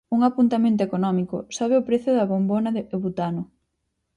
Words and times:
Un 0.15 0.19
apuntamento 0.29 0.81
económico: 0.87 1.37
sobe 1.57 1.75
o 1.77 1.85
prezo 1.87 2.09
da 2.13 2.29
bombona 2.31 2.69
de 2.75 2.81
butano. 3.03 3.43